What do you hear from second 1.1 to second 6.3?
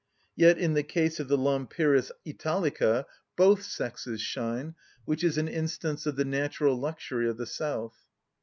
of the Lampyris Italica both sexes shine, which is an instance of the